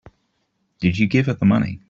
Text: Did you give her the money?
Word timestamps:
Did 0.79 0.97
you 0.97 1.05
give 1.05 1.27
her 1.27 1.33
the 1.35 1.45
money? 1.45 1.79